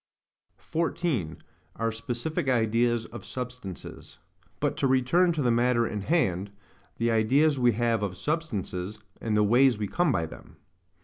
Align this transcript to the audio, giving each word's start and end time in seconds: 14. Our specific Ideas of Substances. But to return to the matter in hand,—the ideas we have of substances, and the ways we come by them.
14. 0.57 1.37
Our 1.75 1.91
specific 1.91 2.49
Ideas 2.49 3.05
of 3.05 3.23
Substances. 3.23 4.17
But 4.59 4.75
to 4.77 4.87
return 4.87 5.31
to 5.33 5.43
the 5.43 5.51
matter 5.51 5.85
in 5.85 6.01
hand,—the 6.01 7.11
ideas 7.11 7.59
we 7.59 7.73
have 7.73 8.01
of 8.01 8.17
substances, 8.17 8.97
and 9.21 9.37
the 9.37 9.43
ways 9.43 9.77
we 9.77 9.87
come 9.87 10.11
by 10.11 10.25
them. 10.25 10.55